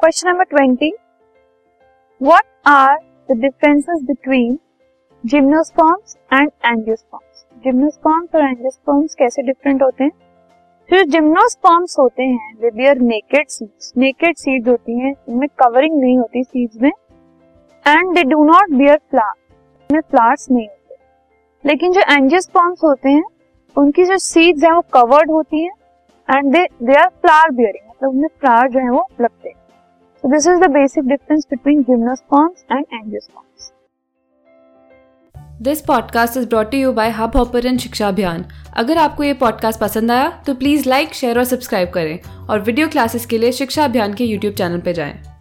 [0.00, 0.96] Question number twenty
[2.22, 2.98] what are
[3.30, 4.58] the differences between
[5.26, 10.10] gymnosperms and angiosperms gymnosperms और angiosperms कैसे different होते हैं?
[10.90, 16.18] जो जिम्नोस्पर्म्स होते हैं वे bear naked seeds naked seeds होती हैं, इनमें कवरिंग नहीं
[16.18, 16.90] होती सीड्स में.
[17.88, 20.94] And they do not bear flower में फ्लावर्स नहीं होते.
[21.68, 23.24] लेकिन जो एंजियोस्पर्म्स होते हैं,
[23.78, 25.72] उनकी जो सीड्स हैं, वो कवर्ड होती हैं.
[26.36, 29.45] And they they are flower bearing मतलब उनमें फ्लावर जो है, वो लगते हैं.
[30.26, 33.72] This is the basic difference between gymnosperms and angiosperms
[35.62, 38.44] this podcast is brought you by Hubhopper and Shiksha Abhiyan
[38.76, 42.18] अगर आपको ये पॉडकास्ट पसंद आया तो प्लीज़ लाइक शेयर और सब्सक्राइब करें
[42.50, 45.35] और वीडियो क्लासेस के लिए शिक्षा अभियान के यूट्यूब चैनल पर जाएँ।